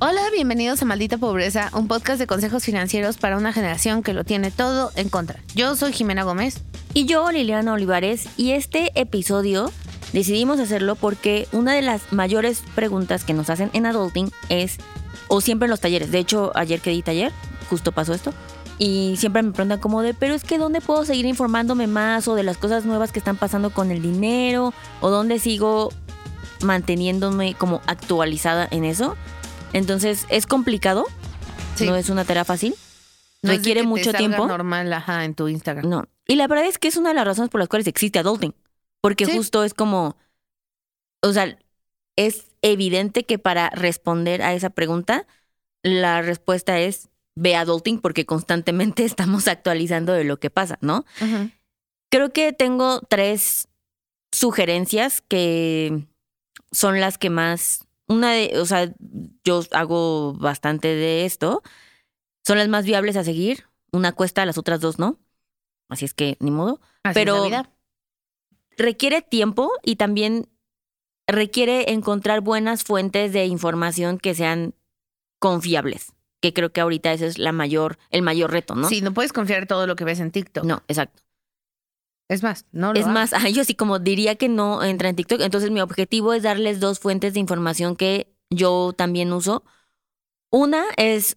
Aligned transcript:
Hola, 0.00 0.22
bienvenidos 0.32 0.82
a 0.82 0.84
Maldita 0.84 1.16
Pobreza, 1.16 1.70
un 1.74 1.86
podcast 1.86 2.18
de 2.18 2.26
consejos 2.26 2.64
financieros 2.64 3.18
para 3.18 3.36
una 3.36 3.52
generación 3.52 4.02
que 4.02 4.12
lo 4.12 4.24
tiene 4.24 4.50
todo 4.50 4.90
en 4.96 5.08
contra. 5.08 5.38
Yo 5.54 5.76
soy 5.76 5.92
Jimena 5.92 6.24
Gómez. 6.24 6.62
Y 6.92 7.04
yo, 7.04 7.30
Liliana 7.30 7.72
Olivares, 7.72 8.26
y 8.36 8.50
este 8.50 8.90
episodio 9.00 9.70
decidimos 10.12 10.58
hacerlo 10.58 10.96
porque 10.96 11.46
una 11.52 11.72
de 11.72 11.82
las 11.82 12.12
mayores 12.12 12.64
preguntas 12.74 13.22
que 13.22 13.32
nos 13.32 13.48
hacen 13.48 13.70
en 13.72 13.86
Adulting 13.86 14.32
es, 14.48 14.78
o 15.28 15.40
siempre 15.40 15.66
en 15.66 15.70
los 15.70 15.80
talleres, 15.80 16.10
de 16.10 16.18
hecho 16.18 16.50
ayer 16.56 16.80
que 16.80 16.90
di 16.90 17.02
taller, 17.02 17.30
justo 17.68 17.92
pasó 17.92 18.12
esto, 18.12 18.34
y 18.82 19.14
siempre 19.18 19.42
me 19.42 19.52
preguntan 19.52 19.78
como 19.78 20.00
de, 20.00 20.14
pero 20.14 20.34
es 20.34 20.42
que 20.42 20.56
¿dónde 20.56 20.80
puedo 20.80 21.04
seguir 21.04 21.26
informándome 21.26 21.86
más 21.86 22.26
o 22.28 22.34
de 22.34 22.42
las 22.42 22.56
cosas 22.56 22.86
nuevas 22.86 23.12
que 23.12 23.18
están 23.18 23.36
pasando 23.36 23.68
con 23.70 23.90
el 23.90 24.00
dinero 24.00 24.72
o 25.02 25.10
dónde 25.10 25.38
sigo 25.38 25.90
manteniéndome 26.62 27.54
como 27.54 27.82
actualizada 27.86 28.66
en 28.70 28.84
eso? 28.84 29.16
Entonces 29.74 30.26
es 30.30 30.46
complicado, 30.46 31.04
Sí. 31.76 31.86
no 31.86 31.94
es 31.94 32.08
una 32.08 32.24
tarea 32.24 32.44
fácil, 32.46 32.74
No 33.42 33.52
es 33.52 33.58
requiere 33.58 33.80
que 33.80 33.84
te 33.84 33.88
mucho 33.88 34.04
salga 34.04 34.18
tiempo. 34.18 34.46
normal, 34.46 34.90
ajá, 34.94 35.24
en 35.26 35.34
tu 35.34 35.48
Instagram. 35.48 35.86
No. 35.88 36.04
Y 36.26 36.36
la 36.36 36.46
verdad 36.46 36.64
es 36.66 36.78
que 36.78 36.88
es 36.88 36.96
una 36.96 37.10
de 37.10 37.16
las 37.16 37.26
razones 37.26 37.50
por 37.50 37.60
las 37.60 37.68
cuales 37.68 37.86
existe 37.86 38.18
adulting. 38.18 38.54
Porque 39.02 39.26
Sí. 39.26 39.36
justo 39.36 39.62
es 39.62 39.74
como. 39.74 40.16
O 41.22 41.32
sea, 41.34 41.58
es 42.16 42.46
evidente 42.62 43.24
que 43.24 43.38
para 43.38 43.68
responder 43.70 44.40
a 44.42 44.54
esa 44.54 44.70
pregunta, 44.70 45.26
la 45.82 46.22
respuesta 46.22 46.78
es 46.78 47.09
ve 47.34 47.56
adulting 47.56 48.00
porque 48.00 48.26
constantemente 48.26 49.04
estamos 49.04 49.48
actualizando 49.48 50.12
de 50.12 50.24
lo 50.24 50.38
que 50.38 50.50
pasa, 50.50 50.78
¿no? 50.80 51.04
Creo 52.10 52.32
que 52.32 52.52
tengo 52.52 53.00
tres 53.08 53.68
sugerencias 54.32 55.22
que 55.22 56.06
son 56.72 57.00
las 57.00 57.18
que 57.18 57.30
más. 57.30 57.86
Una 58.08 58.32
de, 58.32 58.58
o 58.58 58.66
sea, 58.66 58.92
yo 59.44 59.62
hago 59.70 60.34
bastante 60.34 60.88
de 60.88 61.24
esto. 61.24 61.62
Son 62.44 62.58
las 62.58 62.68
más 62.68 62.84
viables 62.84 63.16
a 63.16 63.24
seguir. 63.24 63.66
Una 63.92 64.12
cuesta, 64.12 64.44
las 64.46 64.58
otras 64.58 64.80
dos 64.80 64.98
no. 64.98 65.18
Así 65.88 66.04
es 66.04 66.14
que 66.14 66.36
ni 66.40 66.50
modo. 66.50 66.80
Así 67.02 67.14
Pero-. 67.14 67.48
Requiere 68.76 69.20
tiempo 69.20 69.70
y 69.82 69.96
también 69.96 70.48
requiere 71.26 71.92
encontrar 71.92 72.40
buenas 72.40 72.82
fuentes 72.82 73.32
de 73.32 73.44
información 73.44 74.18
que 74.18 74.34
sean 74.34 74.74
confiables. 75.38 76.12
Que 76.40 76.52
creo 76.52 76.72
que 76.72 76.80
ahorita 76.80 77.12
ese 77.12 77.26
es 77.26 77.38
la 77.38 77.52
mayor, 77.52 77.98
el 78.10 78.22
mayor 78.22 78.50
reto, 78.50 78.74
¿no? 78.74 78.88
Sí, 78.88 79.02
no 79.02 79.12
puedes 79.12 79.32
confiar 79.32 79.62
en 79.62 79.68
todo 79.68 79.86
lo 79.86 79.96
que 79.96 80.04
ves 80.04 80.20
en 80.20 80.30
TikTok. 80.30 80.64
No, 80.64 80.82
exacto. 80.88 81.22
Es 82.28 82.42
más, 82.42 82.64
no 82.72 82.92
lo 82.92 82.98
Es 82.98 83.06
hagas. 83.06 83.32
más, 83.32 83.42
yo 83.52 83.62
así 83.62 83.74
como 83.74 83.98
diría 83.98 84.36
que 84.36 84.48
no 84.48 84.82
entra 84.82 85.08
en 85.08 85.16
TikTok. 85.16 85.40
Entonces 85.40 85.70
mi 85.70 85.80
objetivo 85.80 86.32
es 86.32 86.42
darles 86.42 86.80
dos 86.80 86.98
fuentes 86.98 87.34
de 87.34 87.40
información 87.40 87.96
que 87.96 88.32
yo 88.50 88.92
también 88.96 89.32
uso. 89.32 89.64
Una 90.50 90.84
es 90.96 91.36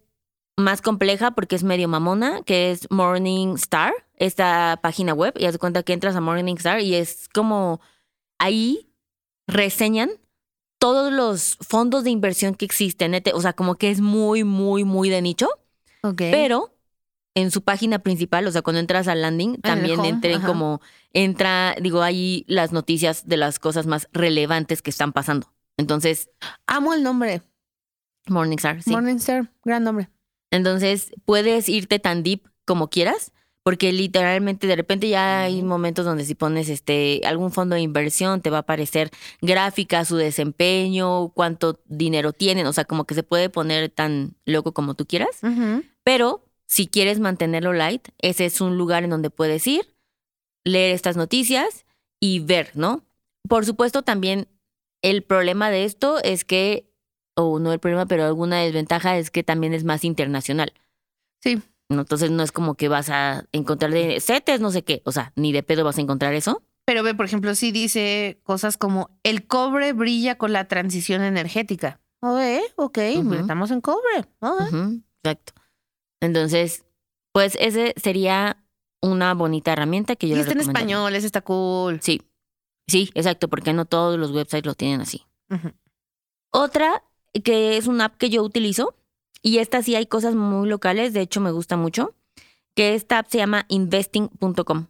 más 0.56 0.80
compleja 0.82 1.32
porque 1.32 1.56
es 1.56 1.64
medio 1.64 1.88
mamona, 1.88 2.42
que 2.44 2.70
es 2.70 2.88
Morning 2.90 3.54
Star, 3.54 3.92
esta 4.16 4.78
página 4.82 5.12
web. 5.14 5.34
Y 5.36 5.46
haz 5.46 5.58
cuenta 5.58 5.82
que 5.82 5.92
entras 5.92 6.16
a 6.16 6.20
Morning 6.20 6.54
Star 6.56 6.80
y 6.80 6.94
es 6.94 7.28
como 7.34 7.80
ahí 8.38 8.88
reseñan 9.48 10.10
todos 10.84 11.10
los 11.10 11.56
fondos 11.66 12.04
de 12.04 12.10
inversión 12.10 12.54
que 12.54 12.66
existen. 12.66 13.14
O 13.32 13.40
sea, 13.40 13.54
como 13.54 13.76
que 13.76 13.90
es 13.90 14.02
muy, 14.02 14.44
muy, 14.44 14.84
muy 14.84 15.08
de 15.08 15.22
nicho. 15.22 15.48
Ok. 16.02 16.18
Pero 16.30 16.76
en 17.34 17.50
su 17.50 17.62
página 17.62 18.00
principal, 18.00 18.46
o 18.46 18.52
sea, 18.52 18.60
cuando 18.60 18.80
entras 18.80 19.08
al 19.08 19.22
landing, 19.22 19.62
también 19.62 19.98
home, 19.98 20.10
entren 20.10 20.36
ajá. 20.36 20.46
como, 20.46 20.82
entra, 21.14 21.74
digo, 21.80 22.02
ahí 22.02 22.44
las 22.48 22.72
noticias 22.72 23.26
de 23.26 23.38
las 23.38 23.58
cosas 23.58 23.86
más 23.86 24.10
relevantes 24.12 24.82
que 24.82 24.90
están 24.90 25.14
pasando. 25.14 25.50
Entonces, 25.78 26.28
Amo 26.66 26.92
el 26.92 27.02
nombre. 27.02 27.40
Morningstar, 28.28 28.82
sí. 28.82 28.90
Morningstar, 28.90 29.50
gran 29.64 29.84
nombre. 29.84 30.10
Entonces, 30.50 31.12
puedes 31.24 31.70
irte 31.70 31.98
tan 31.98 32.22
deep 32.22 32.42
como 32.66 32.90
quieras, 32.90 33.32
porque 33.64 33.92
literalmente 33.92 34.66
de 34.66 34.76
repente 34.76 35.08
ya 35.08 35.40
hay 35.40 35.62
momentos 35.62 36.04
donde 36.04 36.26
si 36.26 36.34
pones 36.34 36.68
este 36.68 37.22
algún 37.24 37.50
fondo 37.50 37.74
de 37.74 37.80
inversión 37.80 38.42
te 38.42 38.50
va 38.50 38.58
a 38.58 38.60
aparecer 38.60 39.10
gráfica, 39.40 40.04
su 40.04 40.16
desempeño, 40.16 41.30
cuánto 41.30 41.80
dinero 41.86 42.34
tienen, 42.34 42.66
o 42.66 42.72
sea, 42.74 42.84
como 42.84 43.04
que 43.06 43.14
se 43.14 43.22
puede 43.22 43.48
poner 43.48 43.88
tan 43.88 44.34
loco 44.44 44.72
como 44.72 44.94
tú 44.94 45.06
quieras. 45.06 45.40
Pero 46.04 46.44
si 46.66 46.86
quieres 46.86 47.20
mantenerlo 47.20 47.72
light, 47.72 48.08
ese 48.18 48.44
es 48.44 48.60
un 48.60 48.76
lugar 48.76 49.02
en 49.02 49.10
donde 49.10 49.30
puedes 49.30 49.66
ir, 49.66 49.94
leer 50.62 50.94
estas 50.94 51.16
noticias 51.16 51.86
y 52.20 52.40
ver, 52.40 52.70
¿no? 52.74 53.02
Por 53.48 53.64
supuesto, 53.64 54.02
también 54.02 54.46
el 55.00 55.22
problema 55.22 55.70
de 55.70 55.84
esto 55.84 56.22
es 56.22 56.44
que, 56.44 56.90
o 57.34 57.58
no 57.58 57.72
el 57.72 57.78
problema, 57.78 58.04
pero 58.04 58.24
alguna 58.24 58.60
desventaja 58.60 59.16
es 59.16 59.30
que 59.30 59.42
también 59.42 59.72
es 59.72 59.84
más 59.84 60.04
internacional. 60.04 60.74
Sí. 61.40 61.62
¿No? 61.88 62.00
Entonces 62.00 62.30
no 62.30 62.42
es 62.42 62.52
como 62.52 62.74
que 62.74 62.88
vas 62.88 63.10
a 63.10 63.46
encontrar 63.52 63.92
de 63.92 64.20
CETES, 64.20 64.60
no 64.60 64.70
sé 64.70 64.82
qué, 64.82 65.02
o 65.04 65.12
sea, 65.12 65.32
ni 65.36 65.52
de 65.52 65.62
pedo 65.62 65.84
vas 65.84 65.98
a 65.98 66.00
encontrar 66.00 66.34
eso. 66.34 66.62
Pero 66.86 67.02
ve, 67.02 67.14
por 67.14 67.24
ejemplo, 67.26 67.54
sí 67.54 67.72
dice 67.72 68.40
cosas 68.42 68.76
como 68.76 69.10
el 69.22 69.46
cobre 69.46 69.92
brilla 69.92 70.36
con 70.36 70.52
la 70.52 70.68
transición 70.68 71.22
energética. 71.22 72.00
Ok, 72.20 72.40
ok, 72.76 72.98
Ujú. 73.18 73.34
estamos 73.34 73.70
en 73.70 73.80
cobre. 73.80 74.26
Exacto. 75.22 75.52
Entonces, 76.20 76.84
pues 77.32 77.56
ese 77.60 77.94
sería 77.96 78.58
una 79.00 79.34
bonita 79.34 79.72
herramienta 79.72 80.16
que 80.16 80.28
yo 80.28 80.36
Y 80.36 80.40
está 80.40 80.52
en 80.52 80.60
español, 80.60 81.14
ese 81.14 81.26
está 81.26 81.42
cool. 81.42 82.00
Sí, 82.02 82.22
sí, 82.86 83.10
exacto, 83.14 83.48
porque 83.48 83.72
no 83.72 83.84
todos 83.84 84.18
los 84.18 84.30
websites 84.30 84.64
lo 84.66 84.74
tienen 84.74 85.00
así. 85.00 85.24
Otra 86.50 87.02
que 87.42 87.76
es 87.76 87.86
una 87.86 88.06
app 88.06 88.16
que 88.16 88.30
yo 88.30 88.42
utilizo, 88.42 88.94
y 89.44 89.58
esta 89.58 89.82
sí 89.82 89.94
hay 89.94 90.06
cosas 90.06 90.34
muy 90.34 90.66
locales, 90.66 91.12
de 91.12 91.20
hecho 91.20 91.42
me 91.42 91.50
gusta 91.50 91.76
mucho, 91.76 92.14
que 92.74 92.94
esta 92.94 93.18
app 93.18 93.28
se 93.28 93.36
llama 93.36 93.66
investing.com. 93.68 94.86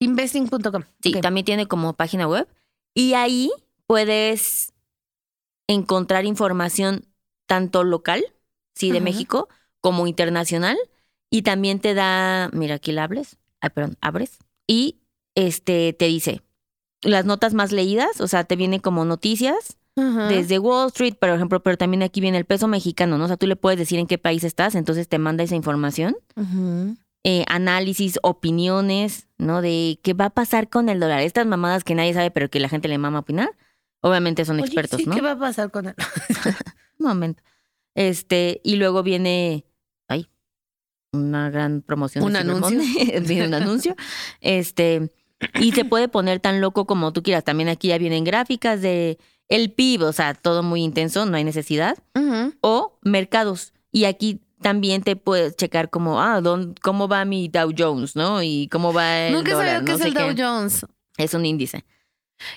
Investing.com. 0.00 0.82
Sí, 1.00 1.12
también 1.20 1.46
tiene 1.46 1.66
como 1.66 1.92
página 1.92 2.26
web. 2.26 2.48
Y 2.94 3.14
ahí 3.14 3.50
puedes 3.86 4.72
encontrar 5.68 6.24
información 6.24 7.06
tanto 7.46 7.84
local, 7.84 8.24
sí, 8.74 8.90
de. 8.90 9.00
México, 9.00 9.48
como 9.80 10.08
internacional. 10.08 10.76
Y 11.30 11.42
también 11.42 11.78
te 11.78 11.94
da, 11.94 12.50
mira, 12.52 12.74
aquí 12.74 12.90
la 12.90 13.04
abres, 13.04 13.38
ay, 13.60 13.70
perdón, 13.70 13.96
abres. 14.00 14.38
Y 14.66 14.98
este 15.36 15.92
te 15.92 16.06
dice 16.06 16.42
las 17.02 17.24
notas 17.24 17.54
más 17.54 17.70
leídas, 17.70 18.20
o 18.20 18.26
sea, 18.26 18.42
te 18.42 18.56
viene 18.56 18.80
como 18.80 19.04
noticias 19.04 19.77
Desde 20.28 20.58
Wall 20.58 20.88
Street, 20.88 21.14
por 21.20 21.30
ejemplo, 21.30 21.62
pero 21.62 21.76
también 21.76 22.02
aquí 22.02 22.20
viene 22.20 22.38
el 22.38 22.44
peso 22.44 22.68
mexicano, 22.68 23.18
¿no? 23.18 23.24
O 23.24 23.26
sea, 23.28 23.36
tú 23.36 23.46
le 23.46 23.56
puedes 23.56 23.78
decir 23.78 23.98
en 23.98 24.06
qué 24.06 24.18
país 24.18 24.44
estás, 24.44 24.74
entonces 24.74 25.08
te 25.08 25.18
manda 25.18 25.44
esa 25.44 25.54
información 25.54 26.16
eh, 27.24 27.44
análisis, 27.48 28.18
opiniones, 28.22 29.28
¿no? 29.38 29.60
De 29.60 29.98
qué 30.02 30.14
va 30.14 30.26
a 30.26 30.30
pasar 30.30 30.68
con 30.68 30.88
el 30.88 31.00
dólar. 31.00 31.20
Estas 31.20 31.46
mamadas 31.46 31.84
que 31.84 31.94
nadie 31.94 32.14
sabe, 32.14 32.30
pero 32.30 32.48
que 32.48 32.60
la 32.60 32.68
gente 32.68 32.88
le 32.88 32.96
mama 32.98 33.18
opinar, 33.18 33.50
obviamente 34.00 34.44
son 34.44 34.56
Oye, 34.56 34.66
expertos, 34.66 35.00
sí, 35.00 35.06
¿no? 35.06 35.14
¿Qué 35.14 35.20
va 35.20 35.32
a 35.32 35.38
pasar 35.38 35.70
con 35.70 35.86
él? 35.86 35.94
Un 36.98 37.06
momento. 37.06 37.42
Este, 37.94 38.60
y 38.64 38.76
luego 38.76 39.02
viene, 39.02 39.64
ay, 40.06 40.28
una 41.12 41.50
gran 41.50 41.82
promoción. 41.82 42.24
¿Un 42.24 42.36
anuncio? 42.36 42.78
Viene 43.26 43.46
un 43.46 43.54
anuncio. 43.54 43.96
Este, 44.40 45.10
Y 45.60 45.72
se 45.72 45.84
puede 45.84 46.08
poner 46.08 46.40
tan 46.40 46.60
loco 46.60 46.86
como 46.86 47.12
tú 47.12 47.22
quieras. 47.22 47.44
También 47.44 47.68
aquí 47.68 47.88
ya 47.88 47.98
vienen 47.98 48.24
gráficas 48.24 48.80
de 48.82 49.18
el 49.48 49.72
PIB, 49.72 50.02
o 50.02 50.12
sea, 50.12 50.34
todo 50.34 50.62
muy 50.62 50.82
intenso, 50.82 51.24
no 51.26 51.36
hay 51.36 51.44
necesidad. 51.44 51.96
Ujú. 52.14 52.54
O 52.60 52.98
mercados. 53.02 53.72
Y 53.92 54.04
aquí 54.04 54.40
también 54.60 55.02
te 55.02 55.16
puedes 55.16 55.56
checar 55.56 55.88
como, 55.90 56.20
ah, 56.20 56.40
¿dónde- 56.40 56.80
¿cómo 56.82 57.08
va 57.08 57.24
mi 57.24 57.48
Dow 57.48 57.72
Jones, 57.76 58.16
no? 58.16 58.42
Y 58.42 58.68
cómo 58.70 58.92
va 58.92 59.26
el 59.28 59.32
Nunca 59.32 59.52
dólar, 59.52 59.66
sabía 59.66 59.78
qué 59.84 59.92
no 59.92 59.98
es 59.98 60.04
el 60.04 60.14
qué. 60.14 60.20
Dow 60.20 60.34
Jones. 60.36 60.86
Es 61.16 61.34
un 61.34 61.46
índice. 61.46 61.84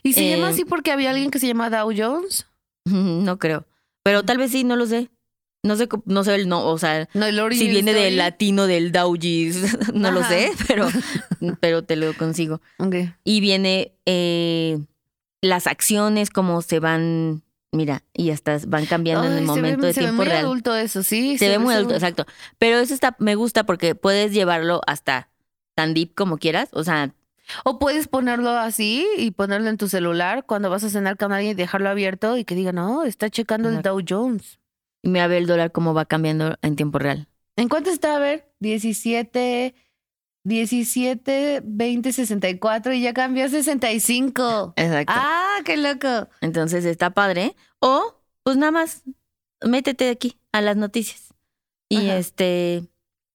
¿Y 0.04 0.14
se 0.14 0.28
Eh, 0.28 0.36
llama 0.36 0.50
así 0.50 0.66
porque 0.66 0.92
había 0.92 1.10
alguien 1.12 1.32
que 1.32 1.40
se 1.40 1.48
llama 1.48 1.70
Dow 1.70 1.92
Jones? 1.96 2.48
No 2.86 3.38
creo. 3.40 3.66
Pero 4.04 4.24
tal 4.24 4.38
vez 4.40 4.52
sí, 4.52 4.64
no 4.64 4.76
lo 4.76 4.86
sé. 4.88 5.10
No 5.64 5.76
sé, 5.76 5.88
no 6.06 6.24
sé 6.24 6.34
el 6.34 6.50
no, 6.50 6.66
o 6.66 6.80
sea, 6.80 7.08
No, 7.14 7.28
el 7.28 7.54
si 7.54 7.68
viene 7.68 7.94
del 7.94 8.18
latino 8.18 8.66
del 8.66 8.92
Dougis, 8.92 9.78
no 9.94 10.10
lo 10.10 10.24
sé, 10.24 10.52
pero, 10.68 10.88
pero 11.62 11.84
te 11.84 11.96
lo 11.96 12.14
consigo. 12.18 12.62
Ok. 12.80 12.96
Y 13.24 13.42
viene 13.42 13.94
eh, 14.08 14.80
las 15.42 15.68
acciones, 15.68 16.30
cómo 16.30 16.62
se 16.62 16.80
van, 16.80 17.44
mira, 17.72 18.04
y 18.14 18.32
hasta 18.32 18.60
van 18.68 18.86
cambiando 18.86 19.28
en 19.28 19.34
el 19.34 19.44
momento 19.46 19.88
ve, 19.88 19.88
de 19.88 19.94
se 19.94 20.02
ve 20.02 20.08
tiempo 20.08 20.24
muy 20.24 20.26
real. 20.26 20.46
adulto 20.46 20.76
eso, 20.76 21.04
sí. 21.04 21.38
se 21.38 21.50
ve 21.50 21.60
muy 21.60 21.74
adulto, 21.74 21.94
exacto. 21.96 22.26
Pero 22.58 22.80
eso 22.80 22.94
está, 22.94 23.16
me 23.20 23.36
gusta 23.36 23.64
porque 23.66 23.96
puedes 23.96 24.34
llevarlo 24.34 24.82
hasta 24.88 25.30
tan 25.76 25.94
deep 25.94 26.14
como 26.16 26.38
quieras. 26.38 26.70
O 26.74 26.84
sea, 26.84 27.14
O 27.66 27.80
puedes 27.80 28.08
ponerlo 28.08 28.52
así 28.52 29.06
y 29.18 29.32
ponerlo 29.32 29.70
en 29.70 29.78
tu 29.78 29.90
celular 29.90 30.46
cuando 30.46 30.70
vas 30.70 30.84
a 30.84 30.90
cenar 30.90 31.18
con 31.18 31.32
alguien 31.34 31.52
y 31.52 31.56
dejarlo 31.56 31.90
abierto 31.90 32.38
y 32.38 32.46
que 32.46 32.56
diga, 32.56 32.72
no, 32.72 33.04
está 33.04 33.30
checando 33.30 33.70
el. 33.70 33.82
Dow 33.82 34.00
Jones. 34.08 34.60
y 35.02 35.10
mira 35.10 35.28
ve 35.28 35.38
el 35.38 35.48
dólar 35.48 35.72
cómo 35.72 35.94
va 35.94 36.06
cambiando 36.06 36.58
en 36.62 36.76
tiempo 36.76 37.00
real. 37.00 37.28
¿En 37.56 37.68
cuánto 37.68 37.90
está? 37.90 38.16
A 38.16 38.20
ver, 38.20 38.52
17, 38.60 39.76
17, 40.44 41.62
20, 41.64 42.14
64 42.14 42.94
y 42.94 43.02
ya 43.02 43.14
cambió 43.14 43.46
a 43.46 43.50
65. 43.50 44.74
Exacto. 44.76 45.14
Ah, 45.16 45.60
qué 45.66 45.78
loco. 45.78 46.30
Entonces 46.42 46.86
está 46.86 47.12
padre. 47.12 47.56
O, 47.80 48.16
pues 48.44 48.58
nada 48.58 48.72
más, 48.72 49.04
métete 49.64 50.10
aquí 50.10 50.38
a 50.52 50.62
las 50.62 50.78
noticias. 50.78 51.34
Y 51.90 52.08
Ajá. 52.08 52.18
este, 52.18 52.84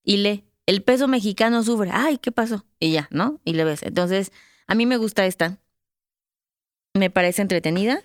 y 0.03 0.17
lee. 0.19 0.44
El 0.67 0.82
peso 0.82 1.06
mexicano 1.06 1.62
sufre. 1.62 1.91
Ay, 1.93 2.19
¿qué 2.19 2.32
pasó? 2.32 2.64
Y 2.81 2.91
ya, 2.91 3.06
¿no? 3.12 3.41
Y 3.44 3.52
le 3.52 3.64
ves. 3.64 3.85
Entonces, 3.85 4.32
a 4.67 4.75
mí 4.75 4.85
me 4.85 4.97
gusta 4.97 5.25
esta. 5.25 5.61
Me 6.94 7.09
parece 7.09 7.43
entretenida. 7.43 8.02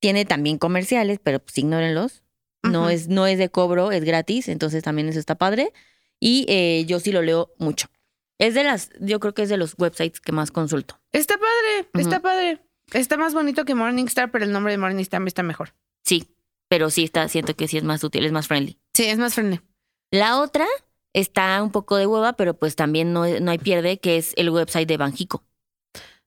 Tiene 0.00 0.24
también 0.24 0.58
comerciales, 0.58 1.20
pero 1.22 1.38
pues 1.38 1.56
ignórenlos. 1.58 2.22
No, 2.62 2.90
es, 2.90 3.08
no 3.08 3.26
es 3.26 3.38
de 3.38 3.48
cobro, 3.48 3.92
es 3.92 4.04
gratis. 4.04 4.48
Entonces 4.48 4.82
también 4.82 5.08
eso 5.08 5.20
está 5.20 5.36
padre. 5.36 5.72
Y 6.18 6.46
eh, 6.48 6.84
yo 6.86 6.98
sí 6.98 7.12
lo 7.12 7.22
leo 7.22 7.52
mucho. 7.58 7.88
Es 8.40 8.54
de 8.54 8.64
las, 8.64 8.90
yo 9.00 9.20
creo 9.20 9.34
que 9.34 9.42
es 9.42 9.48
de 9.50 9.56
los 9.58 9.74
websites 9.78 10.20
que 10.20 10.32
más 10.32 10.50
consulto. 10.50 10.98
Está 11.12 11.34
padre, 11.36 11.90
está 11.94 12.20
padre. 12.20 12.60
Está 12.92 13.16
más 13.16 13.34
bonito 13.34 13.64
que 13.64 13.74
Morningstar, 13.74 14.30
pero 14.30 14.44
el 14.44 14.50
nombre 14.52 14.72
de 14.72 14.78
Morningstar 14.78 15.22
está 15.26 15.42
mejor. 15.42 15.74
Sí, 16.04 16.34
pero 16.68 16.88
sí 16.90 17.04
está, 17.04 17.28
siento 17.28 17.54
que 17.54 17.68
sí 17.68 17.76
es 17.76 17.84
más 17.84 18.02
útil, 18.02 18.24
es 18.24 18.32
más 18.32 18.48
friendly. 18.48 18.78
Sí, 18.94 19.04
es 19.04 19.18
más 19.18 19.34
friendly. 19.34 19.60
La 20.10 20.40
otra 20.40 20.66
está 21.12 21.62
un 21.62 21.70
poco 21.70 21.96
de 21.96 22.06
hueva, 22.06 22.32
pero 22.32 22.54
pues 22.54 22.76
también 22.76 23.12
no, 23.12 23.26
no 23.40 23.50
hay 23.50 23.58
pierde, 23.58 23.98
que 24.00 24.16
es 24.16 24.32
el 24.36 24.48
website 24.50 24.88
de 24.88 24.96
Banjico. 24.96 25.44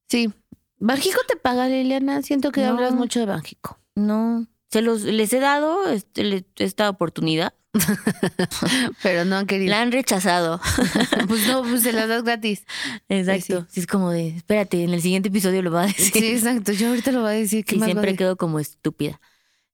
Sí. 0.07 0.31
¿Banjico 0.77 1.19
te 1.27 1.35
paga, 1.35 1.67
Liliana? 1.67 2.21
Siento 2.21 2.51
que 2.51 2.61
No. 2.61 2.69
hablas 2.69 2.93
mucho 2.93 3.19
de 3.21 3.25
Banjico. 3.25 3.79
No, 3.95 4.45
se 4.69 4.81
los 4.81 5.01
les 5.01 5.33
he 5.33 5.39
dado 5.39 5.89
este, 5.89 6.45
esta 6.57 6.89
oportunidad. 6.89 7.53
Pero 9.01 9.25
no 9.25 9.37
han 9.37 9.45
querido. 9.47 9.71
La 9.71 9.81
han 9.81 9.91
rechazado. 9.91 10.59
Pues 11.27 11.47
no, 11.47 11.63
pues 11.63 11.83
se 11.83 11.93
las 11.93 12.07
das 12.09 12.23
gratis. 12.23 12.63
Exacto. 13.09 13.65
Sí. 13.69 13.79
es 13.79 13.87
como 13.87 14.11
de, 14.11 14.27
espérate, 14.29 14.83
en 14.83 14.93
el 14.93 15.01
siguiente 15.01 15.29
episodio 15.29 15.61
lo 15.61 15.71
va 15.71 15.83
a 15.83 15.87
decir. 15.87 16.11
Sí, 16.13 16.31
exacto. 16.33 16.71
Yo 16.73 16.89
ahorita 16.89 17.11
lo 17.11 17.21
voy 17.21 17.29
a 17.29 17.33
decir. 17.33 17.63
¿Qué 17.65 17.75
Sí, 17.75 17.79
más 17.79 17.87
siempre 17.87 18.07
decir? 18.07 18.17
quedo 18.19 18.35
como 18.37 18.59
estúpida. 18.59 19.19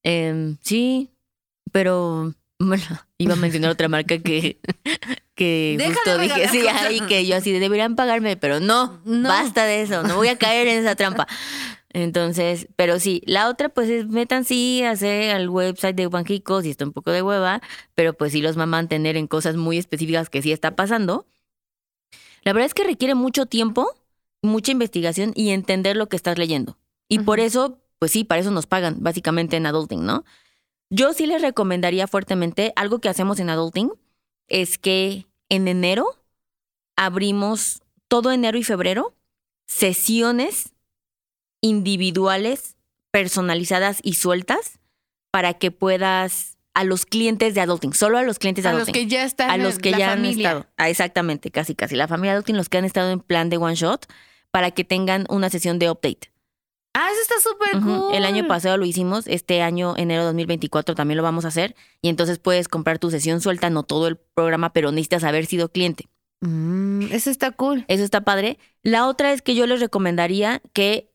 Em, 0.03 0.57
sí, 0.61 1.09
pero 1.71 2.33
bueno, 2.59 2.83
iba 3.17 3.33
a 3.33 3.37
mencionar 3.37 3.71
otra 3.71 3.87
marca 3.89 4.19
que, 4.19 4.59
que 5.35 5.77
justo 5.93 6.17
dije, 6.19 6.47
sí, 6.49 6.67
ahí 6.67 7.01
que 7.01 7.25
yo 7.25 7.35
así 7.35 7.51
de, 7.51 7.59
deberían 7.59 7.95
pagarme, 7.95 8.37
pero 8.37 8.59
no, 8.59 9.01
No. 9.05 9.27
basta 9.29 9.65
de 9.65 9.81
eso, 9.81 10.03
no 10.03 10.15
voy 10.17 10.27
a 10.29 10.37
caer 10.37 10.67
en 10.67 10.79
esa 10.79 10.95
trampa. 10.95 11.27
Entonces, 11.91 12.67
pero 12.75 12.99
sí, 12.99 13.21
la 13.25 13.49
otra 13.49 13.69
pues 13.69 13.89
es 13.89 14.07
metan 14.07 14.45
sí, 14.45 14.83
hacer 14.83 15.31
al 15.31 15.49
website 15.49 15.95
de 15.95 16.07
Banjico, 16.07 16.61
si 16.61 16.69
está 16.69 16.85
un 16.85 16.93
poco 16.93 17.11
de 17.11 17.23
hueva, 17.23 17.61
pero 17.95 18.13
pues 18.13 18.31
sí 18.31 18.41
los 18.41 18.57
va 18.57 18.63
a 18.63 18.67
mantener 18.67 19.17
en 19.17 19.27
cosas 19.27 19.55
muy 19.55 19.77
específicas 19.77 20.29
que 20.29 20.41
sí 20.41 20.51
está 20.51 20.75
pasando. 20.75 21.25
La 22.43 22.53
verdad 22.53 22.67
es 22.67 22.73
que 22.73 22.83
requiere 22.83 23.15
mucho 23.15 23.47
tiempo, 23.47 23.87
mucha 24.41 24.71
investigación 24.71 25.33
y 25.35 25.49
entender 25.49 25.97
lo 25.97 26.07
que 26.07 26.15
estás 26.15 26.37
leyendo. 26.37 26.77
Y 27.07 27.19
por 27.19 27.39
eso, 27.39 27.79
pues 27.97 28.11
sí, 28.11 28.23
para 28.23 28.41
eso 28.41 28.51
nos 28.51 28.67
pagan, 28.67 28.97
básicamente 28.99 29.57
en 29.57 29.65
Adulting, 29.65 30.05
¿no? 30.05 30.23
Yo 30.91 31.13
sí 31.13 31.25
les 31.25 31.41
recomendaría 31.41 32.07
fuertemente, 32.07 32.71
algo 32.75 32.99
que 32.99 33.09
hacemos 33.09 33.39
en 33.39 33.49
Adulting, 33.49 33.91
es 34.47 34.77
que 34.77 35.25
en 35.49 35.67
enero 35.67 36.05
abrimos 36.95 37.81
todo 38.07 38.31
enero 38.31 38.57
y 38.57 38.63
febrero 38.63 39.15
sesiones 39.65 40.73
individuales, 41.61 42.75
personalizadas 43.11 43.99
y 44.03 44.13
sueltas 44.13 44.79
para 45.31 45.53
que 45.53 45.71
puedas 45.71 46.57
a 46.73 46.83
los 46.83 47.05
clientes 47.05 47.53
de 47.55 47.61
Adulting, 47.61 47.93
solo 47.93 48.17
a 48.17 48.23
los 48.23 48.39
clientes 48.39 48.63
de 48.63 48.69
A 48.69 48.73
los 48.73 48.83
Adulting 48.83 49.03
que 49.03 49.07
ya 49.07 49.23
están 49.23 49.49
a 49.49 49.57
los 49.57 49.79
que 49.79 49.91
la 49.91 49.97
ya 49.97 50.11
han 50.13 50.25
estado. 50.25 50.67
Ah, 50.77 50.89
exactamente, 50.89 51.51
casi 51.51 51.75
casi. 51.75 51.95
La 51.95 52.07
familia 52.07 52.33
Adulting, 52.33 52.55
los 52.55 52.69
que 52.69 52.77
han 52.77 52.85
estado 52.85 53.11
en 53.11 53.19
plan 53.19 53.49
de 53.49 53.57
one 53.57 53.75
shot, 53.75 54.05
para 54.51 54.71
que 54.71 54.83
tengan 54.83 55.25
una 55.29 55.49
sesión 55.49 55.79
de 55.79 55.89
update. 55.89 56.31
Ah, 56.93 57.07
eso 57.11 57.21
está 57.21 57.35
súper 57.49 57.81
cool. 57.81 58.15
El 58.15 58.25
año 58.25 58.47
pasado 58.47 58.77
lo 58.77 58.85
hicimos, 58.85 59.27
este 59.27 59.61
año, 59.61 59.95
enero 59.97 60.23
2024, 60.25 60.95
también 60.95 61.17
lo 61.17 61.23
vamos 61.23 61.45
a 61.45 61.49
hacer. 61.49 61.75
Y 62.01 62.09
entonces 62.09 62.39
puedes 62.39 62.67
comprar 62.67 62.97
tu 62.97 63.11
sesión 63.11 63.41
suelta, 63.41 63.69
no 63.69 63.83
todo 63.83 64.07
el 64.07 64.17
programa, 64.17 64.73
pero 64.73 64.91
necesitas 64.91 65.23
haber 65.23 65.45
sido 65.45 65.69
cliente. 65.69 66.07
Mm, 66.41 67.11
eso 67.11 67.29
está 67.29 67.51
cool. 67.51 67.85
Eso 67.87 68.03
está 68.03 68.21
padre. 68.21 68.57
La 68.81 69.07
otra 69.07 69.33
es 69.33 69.41
que 69.41 69.55
yo 69.55 69.67
les 69.67 69.79
recomendaría 69.79 70.61
que 70.73 71.08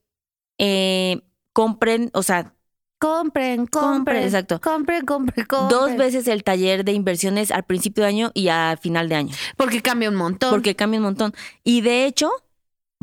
eh, 0.59 1.23
compren, 1.53 2.11
o 2.15 2.23
sea, 2.23 2.55
Compren, 2.99 3.67
Compren, 3.67 4.23
exacto. 4.23 4.61
Compren, 4.63 5.05
compren, 5.05 5.45
compren. 5.45 5.69
dos 5.69 5.95
veces 5.99 6.27
el 6.27 6.43
taller 6.43 6.87
de 6.87 6.93
inversiones 6.93 7.51
al 7.51 7.65
principio 7.65 8.03
de 8.03 8.09
año 8.09 8.31
y 8.33 8.49
a 8.49 8.79
final 8.81 9.11
de 9.11 9.17
año. 9.17 9.37
Porque 9.59 9.83
cambia 9.83 10.09
un 10.09 10.15
montón. 10.15 10.51
Porque 10.51 10.75
cambia 10.75 11.01
un 11.01 11.05
montón. 11.05 11.35
Y 11.65 11.83
de 11.83 12.07
hecho, 12.07 12.31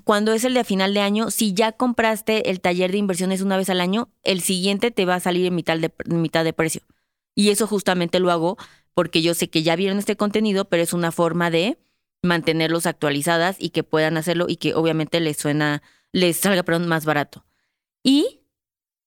cuando 0.04 0.34
es 0.34 0.44
el 0.44 0.56
de 0.56 0.64
final 0.64 0.96
de 0.96 1.02
año, 1.02 1.30
si 1.30 1.54
ya 1.54 1.72
compraste 1.72 2.50
el 2.50 2.62
taller 2.62 2.92
de 2.92 2.98
inversiones 2.98 3.42
una 3.42 3.58
vez 3.58 3.70
al 3.70 3.80
año, 3.80 4.10
el 4.24 4.42
siguiente 4.42 4.90
te 4.90 5.06
va 5.06 5.16
a 5.16 5.20
salir 5.20 5.46
en 5.46 5.56
mitad 5.56 5.78
de, 5.78 5.94
en 6.06 6.22
mitad 6.22 6.44
de 6.44 6.54
precio. 6.54 6.82
Y 7.36 7.50
eso 7.50 7.68
justamente 7.68 8.20
lo 8.20 8.32
hago 8.32 8.58
porque 8.94 9.22
yo 9.22 9.34
sé 9.34 9.50
que 9.50 9.64
ya 9.64 9.76
vieron 9.76 10.00
este 10.00 10.18
contenido, 10.18 10.66
pero 10.66 10.84
es 10.84 10.94
una 10.94 11.12
forma 11.12 11.50
de 11.50 11.78
mantenerlos 12.24 12.86
actualizadas 12.86 13.56
y 13.60 13.70
que 13.70 13.84
puedan 13.84 14.18
hacerlo 14.18 14.46
y 14.48 14.58
que 14.58 14.74
obviamente 14.74 15.20
les 15.20 15.38
suena, 15.38 15.82
les 16.12 16.38
salga 16.38 16.64
perdón, 16.64 16.88
más 16.88 17.06
barato. 17.06 17.46
Y 18.04 18.42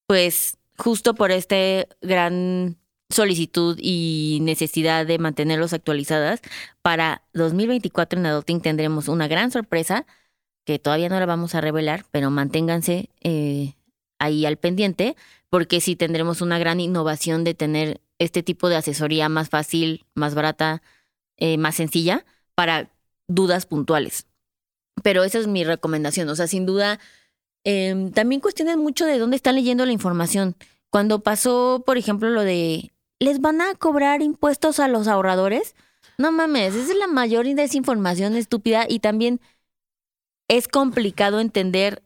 pues 0.06 0.58
justo 0.76 1.14
por 1.14 1.30
este 1.30 1.88
gran 2.00 2.76
solicitud 3.10 3.78
y 3.80 4.38
necesidad 4.42 5.06
de 5.06 5.18
mantenerlos 5.18 5.72
actualizadas, 5.72 6.40
para 6.82 7.22
2024 7.32 8.18
en 8.18 8.26
Adulting 8.26 8.60
tendremos 8.60 9.08
una 9.08 9.28
gran 9.28 9.50
sorpresa 9.50 10.06
que 10.64 10.78
todavía 10.78 11.08
no 11.08 11.20
la 11.20 11.26
vamos 11.26 11.54
a 11.54 11.60
revelar, 11.60 12.04
pero 12.10 12.30
manténganse 12.30 13.10
eh, 13.22 13.74
ahí 14.18 14.46
al 14.46 14.56
pendiente, 14.56 15.16
porque 15.50 15.80
sí 15.80 15.94
tendremos 15.94 16.40
una 16.40 16.58
gran 16.58 16.80
innovación 16.80 17.44
de 17.44 17.54
tener 17.54 18.00
este 18.18 18.42
tipo 18.42 18.68
de 18.68 18.76
asesoría 18.76 19.28
más 19.28 19.50
fácil, 19.50 20.06
más 20.14 20.34
barata, 20.34 20.82
eh, 21.36 21.58
más 21.58 21.74
sencilla 21.74 22.24
para 22.54 22.90
dudas 23.28 23.66
puntuales. 23.66 24.26
Pero 25.02 25.24
esa 25.24 25.38
es 25.38 25.46
mi 25.46 25.64
recomendación. 25.64 26.28
O 26.28 26.36
sea, 26.36 26.46
sin 26.46 26.66
duda, 26.66 26.98
eh, 27.64 28.10
también 28.14 28.40
cuestionen 28.40 28.78
mucho 28.78 29.06
de 29.06 29.18
dónde 29.18 29.36
están 29.36 29.54
leyendo 29.54 29.84
la 29.86 29.92
información. 29.92 30.56
Cuando 30.90 31.20
pasó, 31.20 31.82
por 31.84 31.98
ejemplo, 31.98 32.30
lo 32.30 32.42
de 32.42 32.92
les 33.20 33.40
van 33.40 33.60
a 33.60 33.74
cobrar 33.74 34.22
impuestos 34.22 34.80
a 34.80 34.88
los 34.88 35.08
ahorradores, 35.08 35.74
no 36.18 36.30
mames, 36.30 36.74
esa 36.74 36.92
es 36.92 36.98
la 36.98 37.06
mayor 37.06 37.46
desinformación 37.46 38.36
estúpida 38.36 38.86
y 38.88 39.00
también 39.00 39.40
es 40.48 40.68
complicado 40.68 41.40
entender 41.40 42.02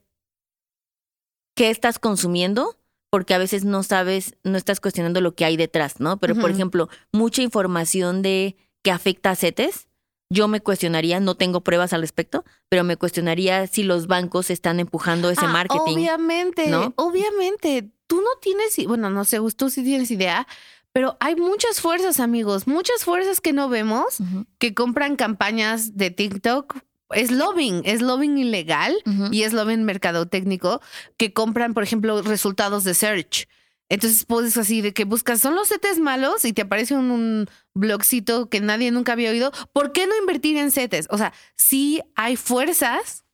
qué 1.55 1.71
estás 1.71 1.99
consumiendo 1.99 2.77
porque 3.11 3.35
a 3.35 3.39
veces 3.39 3.65
no 3.65 3.83
sabes, 3.83 4.37
no 4.45 4.57
estás 4.57 4.81
cuestionando 4.81 5.21
lo 5.21 5.35
que 5.35 5.45
hay 5.45 5.57
detrás, 5.57 5.99
¿no? 5.99 6.19
Pero, 6.19 6.35
por 6.35 6.51
ejemplo, 6.51 6.89
mucha 7.11 7.43
información 7.43 8.21
de 8.23 8.57
que 8.83 8.91
afecta 8.91 9.31
a 9.31 9.37
CETES, 9.37 9.88
yo 10.31 10.49
me 10.49 10.61
cuestionaría, 10.61 11.21
no 11.21 11.35
tengo 11.37 11.63
pruebas 11.63 11.93
al 11.93 12.03
respecto, 12.03 12.45
pero 12.69 12.85
me 12.85 12.97
cuestionaría 12.97 13.67
si 13.67 13.83
los 13.83 14.07
bancos 14.07 14.51
están 14.51 14.79
empujando 14.81 15.31
ese 15.31 15.47
Ah, 15.47 15.49
marketing. 15.49 15.95
Obviamente, 15.97 16.69
¿no? 16.69 16.93
obviamente. 16.97 17.89
Tú 18.07 18.17
no 18.23 18.31
tienes, 18.41 18.75
bueno, 18.87 19.11
no 19.11 19.25
sé, 19.25 19.39
tú 19.57 19.69
sí 19.71 19.83
tienes 19.85 20.11
idea, 20.11 20.47
pero 20.93 21.17
hay 21.21 21.37
muchas 21.37 21.81
fuerzas, 21.81 22.21
amigos, 22.21 22.67
muchas 22.67 23.05
fuerzas 23.05 23.41
que 23.41 23.53
no 23.53 23.69
vemos 23.69 24.19
que 24.59 24.73
compran 24.75 25.17
campañas 25.17 25.97
de 25.97 26.11
TikTok 26.11 26.77
es 27.11 27.31
lobbying, 27.31 27.83
es 27.85 28.01
lobbying 28.03 28.39
ilegal 28.39 28.97
Ujú. 29.07 29.29
y 29.31 29.43
es 29.43 29.53
lobbying 29.53 29.85
mercadotécnico 29.85 30.81
que 31.19 31.33
compran, 31.35 31.75
por 31.75 31.83
ejemplo, 31.83 32.21
resultados 32.23 32.85
de 32.85 32.95
search. 32.95 33.47
Entonces 33.89 34.25
puedes 34.27 34.57
así 34.57 34.81
de 34.83 34.93
que 34.93 35.05
buscas, 35.05 35.41
son 35.41 35.55
los 35.55 35.69
CETES 35.69 35.99
malos 35.99 36.45
y 36.45 36.53
te 36.53 36.63
aparece 36.63 36.95
un, 36.95 37.11
un 37.11 37.47
blogcito 37.75 38.49
que 38.51 38.61
nadie 38.61 38.91
nunca 38.91 39.13
había 39.13 39.31
oído. 39.31 39.51
¿Por 39.73 39.93
qué 39.93 40.07
no 40.07 40.17
invertir 40.17 40.57
en 40.59 40.71
CETES? 40.71 41.07
O 41.11 41.17
sea, 41.19 41.33
sí 41.57 42.03
hay 42.15 42.37
fuerzas 42.37 43.25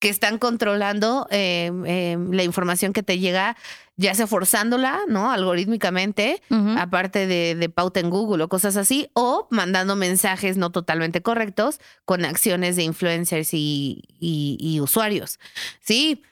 que 0.00 0.08
están 0.08 0.38
controlando 0.38 1.28
eh, 1.30 1.70
eh, 1.86 2.18
la 2.32 2.42
información 2.42 2.92
que 2.92 3.04
te 3.04 3.20
llega, 3.20 3.56
ya 3.96 4.14
sea 4.16 4.26
forzándola, 4.26 5.00
¿no? 5.06 5.30
Algorítmicamente, 5.30 6.42
aparte 6.76 7.28
de, 7.28 7.54
de 7.54 7.68
pauta 7.68 8.00
en 8.00 8.10
Google 8.10 8.42
o 8.42 8.48
cosas 8.48 8.76
así, 8.76 9.08
o 9.14 9.46
mandando 9.50 9.94
mensajes 9.94 10.56
no 10.56 10.72
totalmente 10.72 11.22
correctos 11.22 11.78
con 12.04 12.24
acciones 12.24 12.74
de 12.74 12.82
influencers 12.82 13.54
y, 13.54 14.02
y- 14.18 14.56
y 14.60 14.80
usuarios. 14.80 15.38
Sí, 15.80 16.22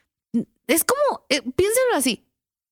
es 0.66 0.82
como, 0.84 1.25
eh, 1.28 1.40
piénsenlo 1.42 1.94
así, 1.94 2.26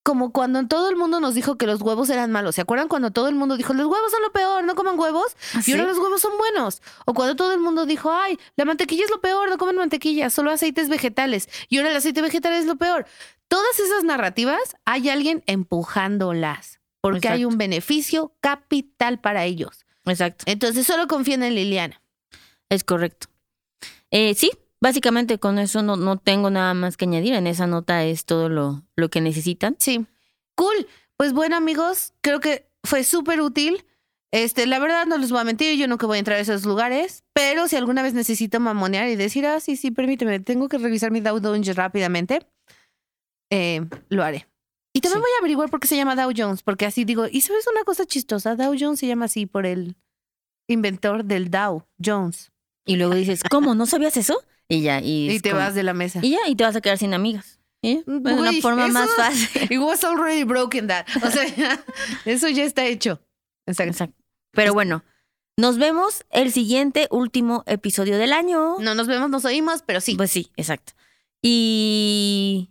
como 0.08 0.32
cuando 0.32 0.66
todo 0.66 0.88
el 0.88 0.96
mundo 0.96 1.20
nos 1.20 1.34
dijo 1.34 1.58
que 1.58 1.66
los 1.66 1.82
huevos 1.82 2.08
eran 2.08 2.30
malos. 2.32 2.54
¿Se 2.54 2.62
acuerdan 2.62 2.88
cuando 2.88 3.10
todo 3.10 3.28
el 3.28 3.34
mundo 3.34 3.58
dijo, 3.58 3.74
los 3.74 3.84
huevos 3.88 4.10
son 4.10 4.22
lo 4.22 4.32
peor, 4.32 4.64
no 4.64 4.74
coman 4.74 4.98
huevos? 4.98 5.36
¿Ah, 5.52 5.60
Y 5.66 5.72
ahora 5.72 5.84
los 5.84 5.98
huevos 5.98 6.22
son 6.22 6.32
buenos. 6.38 6.80
O 7.04 7.12
cuando 7.12 7.36
todo 7.36 7.52
el 7.52 7.60
mundo 7.60 7.84
dijo, 7.84 8.10
ay, 8.10 8.38
la 8.56 8.64
mantequilla 8.64 9.04
es 9.04 9.10
lo 9.10 9.20
peor, 9.20 9.50
no 9.50 9.58
comen 9.58 9.76
mantequilla, 9.76 10.30
solo 10.30 10.50
aceites 10.50 10.88
vegetales. 10.88 11.50
Y 11.68 11.76
ahora 11.76 11.90
el 11.90 11.96
aceite 11.98 12.22
vegetal 12.22 12.54
es 12.54 12.64
lo 12.64 12.76
peor. 12.76 13.04
Todas 13.48 13.78
esas 13.80 14.02
narrativas 14.02 14.78
hay 14.86 15.10
alguien 15.10 15.44
empujándolas 15.44 16.80
porque 17.02 17.28
hay 17.28 17.44
un 17.44 17.58
beneficio 17.58 18.34
capital 18.40 19.20
para 19.20 19.44
ellos. 19.44 19.84
Exacto. 20.06 20.46
Entonces 20.48 20.86
solo 20.86 21.06
confíen 21.06 21.42
en 21.42 21.54
Liliana. 21.54 22.00
Es 22.70 22.82
correcto. 22.82 23.26
Eh, 24.10 24.34
sí, 24.34 24.52
básicamente 24.80 25.38
con 25.38 25.58
eso 25.58 25.82
no, 25.82 25.96
no 25.96 26.16
tengo 26.18 26.50
nada 26.50 26.74
más 26.74 26.96
que 26.96 27.04
añadir. 27.04 27.34
En 27.34 27.46
esa 27.46 27.66
nota 27.66 28.04
es 28.04 28.24
todo 28.24 28.48
lo, 28.48 28.82
lo 28.96 29.08
que 29.10 29.20
necesitan. 29.20 29.76
Sí. 29.78 30.06
Cool. 30.56 30.86
Pues 31.16 31.32
bueno, 31.32 31.56
amigos, 31.56 32.14
creo 32.20 32.40
que 32.40 32.68
fue 32.84 33.04
súper 33.04 33.40
útil. 33.40 33.84
Este, 34.30 34.66
la 34.66 34.78
verdad 34.78 35.06
no 35.06 35.16
les 35.16 35.30
voy 35.30 35.40
a 35.40 35.44
mentir, 35.44 35.78
yo 35.78 35.88
nunca 35.88 36.06
voy 36.06 36.16
a 36.16 36.18
entrar 36.18 36.36
a 36.36 36.40
esos 36.42 36.64
lugares, 36.66 37.24
pero 37.32 37.66
si 37.66 37.76
alguna 37.76 38.02
vez 38.02 38.12
necesito 38.12 38.60
mamonear 38.60 39.08
y 39.08 39.16
decir, 39.16 39.46
ah, 39.46 39.58
sí, 39.58 39.74
sí, 39.74 39.90
permíteme, 39.90 40.38
tengo 40.38 40.68
que 40.68 40.76
revisar 40.76 41.10
mi 41.10 41.20
Dow 41.20 41.40
Jones 41.42 41.74
rápidamente, 41.74 42.46
eh, 43.50 43.86
lo 44.10 44.22
haré. 44.22 44.46
Y 44.92 45.00
también 45.00 45.20
Sí. 45.20 45.22
voy 45.22 45.30
a 45.36 45.38
averiguar 45.40 45.70
por 45.70 45.80
qué 45.80 45.88
se 45.88 45.96
llama 45.96 46.14
Dow 46.14 46.30
Jones, 46.36 46.62
porque 46.62 46.84
así 46.84 47.06
digo, 47.06 47.26
y 47.26 47.40
sabes 47.40 47.66
una 47.72 47.84
cosa 47.84 48.04
chistosa, 48.04 48.54
Dow 48.54 48.74
Jones 48.78 49.00
se 49.00 49.06
llama 49.06 49.24
así 49.24 49.46
por 49.46 49.64
el 49.64 49.96
inventor 50.68 51.24
del 51.24 51.50
Dow 51.50 51.84
Jones. 52.04 52.50
Y 52.88 52.96
luego 52.96 53.14
dices, 53.14 53.42
¿cómo? 53.50 53.74
¿No 53.74 53.84
sabías 53.86 54.16
eso? 54.16 54.40
Y 54.68 54.80
ya, 54.82 55.00
y, 55.02 55.38
te 55.40 55.50
como- 55.50 55.62
vas 55.62 55.74
de 55.74 55.82
la 55.82 55.92
mesa. 55.94 56.20
Y 56.22 56.30
ya, 56.30 56.38
y 56.48 56.56
te 56.56 56.64
vas 56.64 56.74
a 56.74 56.80
quedar 56.80 56.96
sin 56.98 57.12
amigas. 57.14 57.58
¿sí? 57.82 58.02
Es 58.06 58.08
una 58.08 58.52
forma 58.62 58.84
eso- 58.86 58.92
más 58.94 59.10
fácil. 59.14 59.62
It 59.70 59.78
was 59.78 60.02
already 60.04 60.44
broken 60.44 60.86
that. 60.88 61.06
O 61.22 61.30
sea, 61.30 61.46
ya, 61.54 61.84
eso 62.24 62.48
ya 62.48 62.64
está 62.64 62.86
hecho. 62.86 63.20
Exacto. 63.66 63.90
Exacto. 63.92 64.16
Pero 64.52 64.72
bueno, 64.72 65.04
nos 65.58 65.76
vemos 65.78 66.24
el 66.30 66.50
siguiente 66.52 67.06
último 67.10 67.62
episodio 67.66 68.16
del 68.18 68.32
año. 68.32 68.76
No 68.80 68.94
nos 68.94 69.06
vemos, 69.06 69.28
nos 69.30 69.44
oímos, 69.44 69.82
pero 69.86 70.00
sí. 70.00 70.14
Pues 70.16 70.30
sí, 70.30 70.50
exacto. 70.56 70.94
Y 71.42 72.70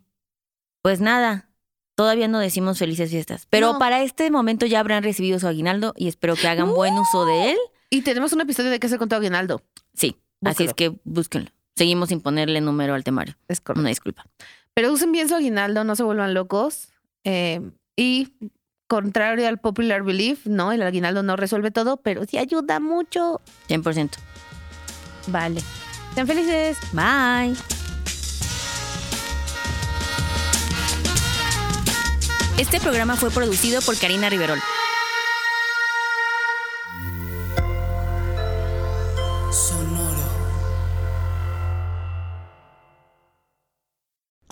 pues 0.81 0.99
nada, 0.99 1.49
todavía 1.95 2.27
no 2.27 2.39
decimos 2.39 2.79
felices 2.79 3.09
fiestas. 3.11 3.47
Pero 3.49 3.73
No. 3.73 3.79
para 3.79 4.01
este 4.03 4.31
momento 4.31 4.65
ya 4.65 4.79
habrán 4.79 5.03
recibido 5.03 5.39
su 5.39 5.47
aguinaldo 5.47 5.93
y 5.95 6.07
espero 6.07 6.35
que 6.35 6.47
hagan 6.47 6.73
buen 6.73 6.93
uso 6.95 7.25
de 7.25 7.51
él. 7.51 7.57
Y 7.89 8.01
tenemos 8.01 8.33
un 8.33 8.41
episodio 8.41 8.69
de 8.69 8.79
qué 8.79 8.87
hacer 8.87 8.99
con 8.99 9.09
tu 9.09 9.15
aguinaldo. 9.15 9.61
Sí, 9.93 10.17
así 10.43 10.65
es 10.65 10.73
que 10.73 10.93
búsquenlo. 11.03 11.51
Seguimos 11.75 12.09
sin 12.09 12.21
ponerle 12.21 12.59
número 12.59 12.95
al 12.95 13.03
temario. 13.03 13.35
Es 13.47 13.61
correcto. 13.61 13.81
Una 13.81 13.89
disculpa. 13.89 14.25
Pero 14.73 14.91
usen 14.91 15.11
bien 15.11 15.29
su 15.29 15.35
aguinaldo, 15.35 15.83
no 15.83 15.95
se 15.95 16.03
vuelvan 16.03 16.33
locos. 16.33 16.89
Eh, 17.23 17.61
y 17.95 18.33
contrario 18.87 19.47
al 19.47 19.59
popular 19.59 20.03
belief, 20.03 20.45
no, 20.47 20.71
el 20.71 20.81
aguinaldo 20.81 21.23
no 21.23 21.35
resuelve 21.35 21.71
todo, 21.71 21.97
pero 21.97 22.25
sí 22.25 22.37
ayuda 22.37 22.79
mucho. 22.79 23.41
100%. 23.69 24.11
Vale. 25.27 25.61
Sean 26.13 26.27
felices. 26.27 26.77
Bye. 26.93 27.55
Este 32.57 32.79
programa 32.79 33.15
fue 33.15 33.29
producido 33.29 33.81
por 33.81 33.97
Karina 33.97 34.29
Riverol. 34.29 34.59